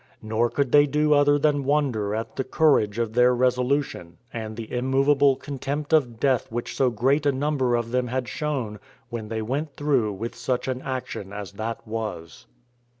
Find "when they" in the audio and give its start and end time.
9.09-9.43